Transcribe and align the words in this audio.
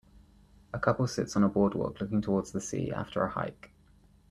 A 0.73 0.79
couple 0.79 1.05
sits 1.05 1.35
on 1.35 1.43
a 1.43 1.47
boardwalk 1.47 2.01
looking 2.01 2.21
towards 2.21 2.51
the 2.53 2.59
sea 2.59 2.91
after 2.91 3.21
a 3.23 3.29
hike. 3.29 3.69